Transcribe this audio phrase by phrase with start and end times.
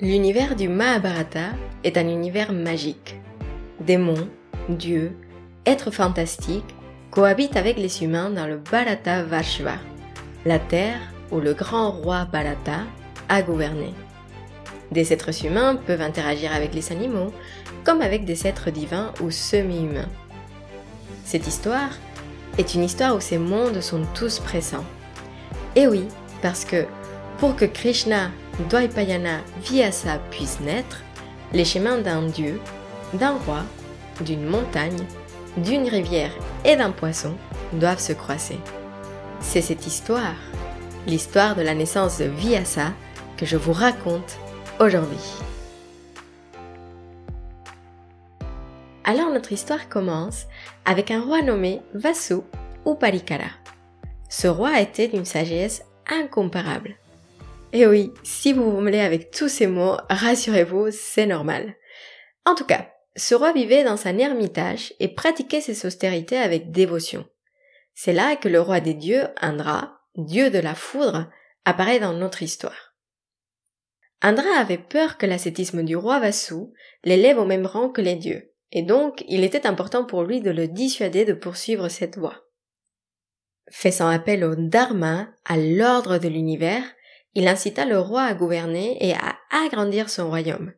[0.00, 3.16] L'univers du Mahabharata est un univers magique.
[3.80, 4.28] Démons,
[4.68, 5.16] dieux,
[5.66, 6.72] êtres fantastiques
[7.10, 9.74] cohabitent avec les humains dans le Bharata Vashva,
[10.46, 11.00] la terre
[11.32, 12.84] où le grand roi Bharata
[13.28, 13.92] a gouverné.
[14.92, 17.32] Des êtres humains peuvent interagir avec les animaux,
[17.82, 20.08] comme avec des êtres divins ou semi-humains.
[21.24, 21.90] Cette histoire
[22.56, 24.86] est une histoire où ces mondes sont tous présents.
[25.74, 26.04] Et oui,
[26.40, 26.86] parce que
[27.38, 31.02] pour que Krishna, Dvaipayana, Vyasa puissent naître,
[31.52, 32.60] les chemins d'un dieu,
[33.14, 33.62] d'un roi,
[34.20, 35.06] d'une montagne,
[35.58, 36.32] d'une rivière
[36.64, 37.34] et d'un poisson
[37.74, 38.58] doivent se croiser.
[39.40, 40.34] C'est cette histoire,
[41.06, 42.92] l'histoire de la naissance de Vyasa,
[43.36, 44.36] que je vous raconte
[44.80, 45.16] aujourd'hui.
[49.04, 50.46] Alors notre histoire commence
[50.84, 52.40] avec un roi nommé Vasu
[52.84, 53.50] ou Parikara.
[54.28, 56.96] Ce roi était d'une sagesse incomparable.
[57.72, 61.74] Et oui, si vous vous mêlez avec tous ces mots, rassurez-vous, c'est normal.
[62.44, 67.26] En tout cas, ce roi vivait dans un ermitage et pratiquait ses austérités avec dévotion.
[67.94, 71.28] C'est là que le roi des dieux, Indra, dieu de la foudre,
[71.64, 72.94] apparaît dans notre histoire.
[74.22, 76.72] Indra avait peur que l'ascétisme du roi Vassou
[77.04, 80.50] l'élève au même rang que les dieux, et donc il était important pour lui de
[80.50, 82.44] le dissuader de poursuivre cette voie.
[83.70, 86.84] Faisant appel au Dharma, à l'ordre de l'univers,
[87.38, 90.72] il incita le roi à gouverner et à agrandir son royaume.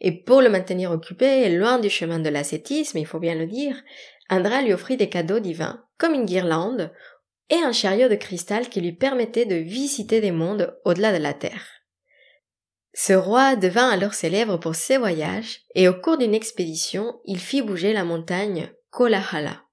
[0.00, 3.74] Et pour le maintenir occupé, loin du chemin de l'ascétisme, il faut bien le dire,
[4.28, 6.92] Indra lui offrit des cadeaux divins, comme une guirlande
[7.50, 11.34] et un chariot de cristal qui lui permettait de visiter des mondes au-delà de la
[11.34, 11.66] terre.
[12.94, 17.62] Ce roi devint alors célèbre pour ses voyages, et au cours d'une expédition, il fit
[17.62, 19.65] bouger la montagne Kolahala.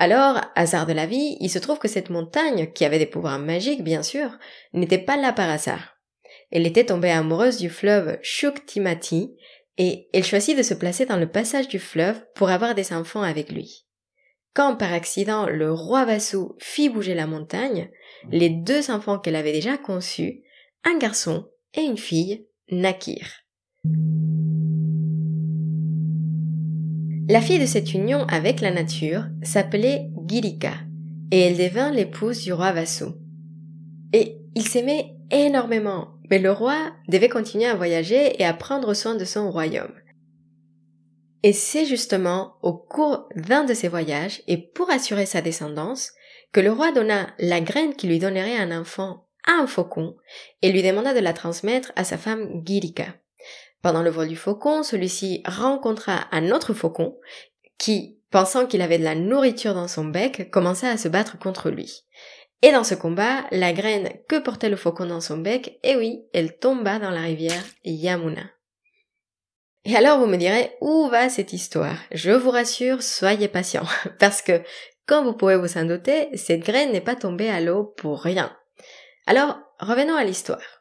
[0.00, 3.40] Alors, hasard de la vie, il se trouve que cette montagne, qui avait des pouvoirs
[3.40, 4.30] magiques bien sûr,
[4.72, 5.98] n'était pas là par hasard.
[6.52, 9.36] Elle était tombée amoureuse du fleuve Shuktimati
[9.76, 13.22] et elle choisit de se placer dans le passage du fleuve pour avoir des enfants
[13.22, 13.86] avec lui.
[14.54, 17.90] Quand par accident le roi Vassou fit bouger la montagne,
[18.30, 20.44] les deux enfants qu'elle avait déjà conçus,
[20.84, 23.42] un garçon et une fille, naquirent.
[27.28, 30.72] La fille de cette union avec la nature s'appelait Girika
[31.30, 33.14] et elle devint l'épouse du roi Vassou.
[34.12, 39.14] Et ils s'aimaient énormément mais le roi devait continuer à voyager et à prendre soin
[39.14, 39.92] de son royaume.
[41.42, 46.12] Et c'est justement au cours d'un de ses voyages et pour assurer sa descendance
[46.52, 50.16] que le roi donna la graine qui lui donnerait un enfant à un faucon
[50.62, 53.14] et lui demanda de la transmettre à sa femme Girika.
[53.82, 57.18] Pendant le vol du faucon, celui-ci rencontra un autre faucon
[57.78, 61.70] qui, pensant qu'il avait de la nourriture dans son bec, commença à se battre contre
[61.70, 62.04] lui.
[62.62, 66.24] Et dans ce combat, la graine que portait le faucon dans son bec, eh oui,
[66.32, 68.50] elle tomba dans la rivière Yamuna.
[69.84, 71.96] Et alors vous me direz, où va cette histoire?
[72.10, 73.84] Je vous rassure, soyez patient,
[74.18, 74.60] parce que,
[75.06, 78.54] comme vous pouvez vous en douter, cette graine n'est pas tombée à l'eau pour rien.
[79.26, 80.77] Alors, revenons à l'histoire.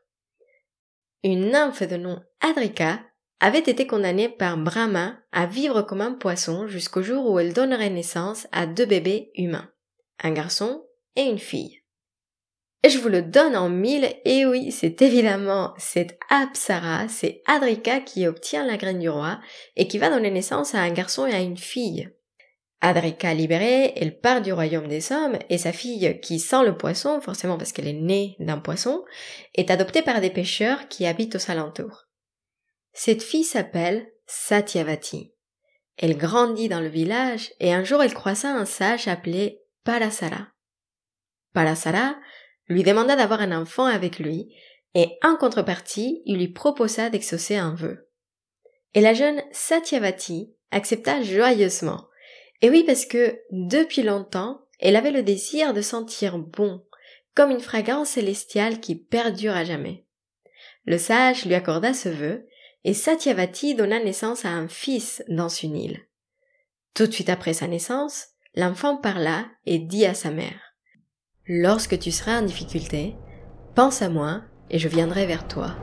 [1.23, 2.99] Une nymphe de nom Adrika
[3.39, 7.89] avait été condamnée par Brahma à vivre comme un poisson jusqu'au jour où elle donnerait
[7.89, 9.69] naissance à deux bébés humains,
[10.23, 10.85] un garçon
[11.15, 11.81] et une fille.
[12.83, 17.99] Et je vous le donne en mille, et oui, c'est évidemment cette Apsara, c'est Adrika
[17.99, 19.39] qui obtient la graine du roi
[19.75, 22.09] et qui va donner naissance à un garçon et à une fille.
[22.81, 27.19] Adrika libérée, elle part du royaume des hommes et sa fille, qui sent le poisson,
[27.21, 29.03] forcément parce qu'elle est née d'un poisson,
[29.55, 32.05] est adoptée par des pêcheurs qui habitent aux alentours.
[32.93, 35.33] Cette fille s'appelle Satyavati.
[35.97, 40.49] Elle grandit dans le village et un jour elle croisa un sage appelé Parasara.
[41.53, 42.15] Parasara
[42.67, 44.53] lui demanda d'avoir un enfant avec lui,
[44.93, 48.09] et en contrepartie, il lui proposa d'exaucer un vœu.
[48.93, 52.06] Et la jeune Satyavati accepta joyeusement.
[52.61, 56.83] Et oui, parce que, depuis longtemps, elle avait le désir de sentir bon,
[57.35, 60.05] comme une fragrance célestiale qui perdure à jamais.
[60.85, 62.47] Le sage lui accorda ce vœu,
[62.83, 65.99] et Satyavati donna naissance à un fils dans une île.
[66.93, 70.73] Tout de suite après sa naissance, l'enfant parla et dit à sa mère
[71.45, 73.15] Lorsque tu seras en difficulté,
[73.75, 75.75] pense à moi et je viendrai vers toi.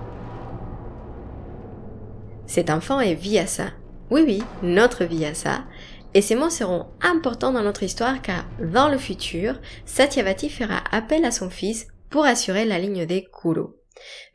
[2.47, 3.71] Cet enfant est Vyasa.
[4.11, 5.65] Oui, oui, notre Vyasa.
[6.14, 11.25] Et ces mots seront importants dans notre histoire car dans le futur, Satyavati fera appel
[11.25, 13.66] à son fils pour assurer la ligne des Kuru.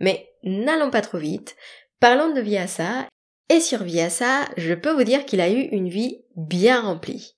[0.02, 1.56] Mais n'allons pas trop vite.
[2.00, 3.08] Parlons de Vyasa.
[3.50, 7.36] Et sur Vyasa, je peux vous dire qu'il a eu une vie bien remplie.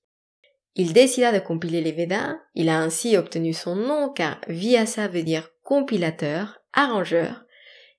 [0.75, 5.23] Il décida de compiler les Védas, il a ainsi obtenu son nom car Vyasa veut
[5.23, 7.45] dire compilateur, arrangeur,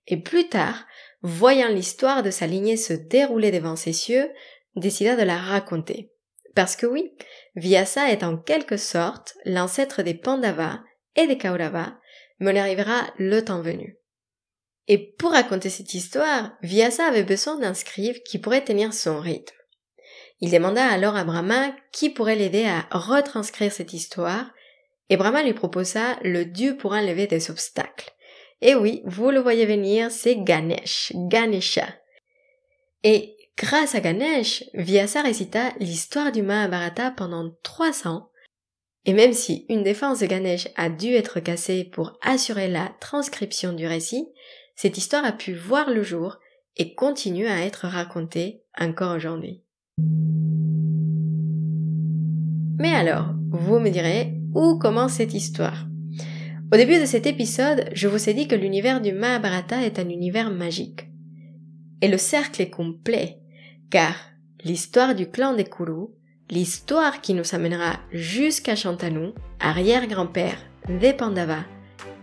[0.07, 0.85] et plus tard,
[1.23, 4.31] voyant l'histoire de sa lignée se dérouler devant ses cieux,
[4.75, 6.11] décida de la raconter.
[6.55, 7.13] Parce que oui,
[7.55, 10.81] Vyasa est en quelque sorte l'ancêtre des Pandavas
[11.17, 11.99] et des Kaurava,
[12.39, 13.99] mais on arrivera le temps venu.
[14.89, 19.55] Et pour raconter cette histoire, Vyasa avait besoin d'un scribe qui pourrait tenir son rythme.
[20.41, 24.51] Il demanda alors à Brahma qui pourrait l'aider à retranscrire cette histoire,
[25.09, 28.11] et Brahma lui proposa le dieu pour enlever des obstacles.
[28.61, 31.87] Et oui, vous le voyez venir, c'est Ganesh, Ganesha.
[33.05, 38.29] Et grâce à Ganesh, Vyasa récita l'histoire du Mahabharata pendant 300
[39.05, 43.73] et même si une défense de Ganesh a dû être cassée pour assurer la transcription
[43.73, 44.27] du récit,
[44.75, 46.39] cette histoire a pu voir le jour
[46.77, 49.63] et continue à être racontée encore aujourd'hui.
[52.79, 55.87] Mais alors, vous me direz, où commence cette histoire?
[56.73, 60.09] Au début de cet épisode, je vous ai dit que l'univers du Mahabharata est un
[60.09, 61.07] univers magique.
[62.01, 63.42] Et le cercle est complet,
[63.93, 64.15] car
[64.65, 66.07] l'histoire du clan des Kuru,
[66.49, 70.57] l'histoire qui nous amènera jusqu'à Shantanu, arrière-grand-père
[70.89, 71.65] des Pandavas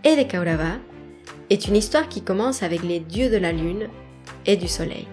[0.02, 0.78] et des Kauravas,
[1.48, 3.88] est une histoire qui commence avec les dieux de la lune
[4.46, 5.06] et du soleil.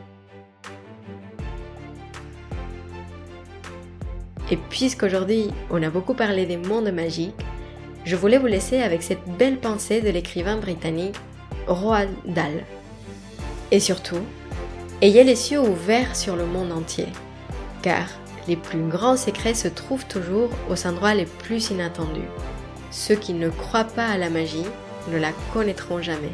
[4.49, 7.35] Et puisqu'aujourd'hui on a beaucoup parlé des mondes magiques,
[8.03, 11.17] je voulais vous laisser avec cette belle pensée de l'écrivain britannique
[11.67, 12.63] Roald Dahl.
[13.69, 14.23] Et surtout,
[15.01, 17.07] ayez les yeux ouverts sur le monde entier,
[17.81, 18.07] car
[18.47, 22.29] les plus grands secrets se trouvent toujours aux endroits les plus inattendus.
[22.91, 24.65] Ceux qui ne croient pas à la magie
[25.11, 26.31] ne la connaîtront jamais.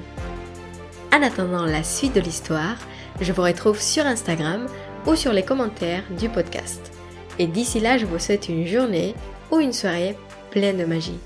[1.14, 2.78] En attendant la suite de l'histoire,
[3.22, 4.68] je vous retrouve sur Instagram
[5.06, 6.92] ou sur les commentaires du podcast.
[7.40, 9.16] Et d'ici là, je vous souhaite une journée
[9.52, 10.16] ou une soirée
[10.52, 11.20] pleine de magie.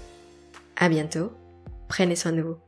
[0.76, 1.32] À bientôt,
[1.88, 2.67] prenez soin de vous.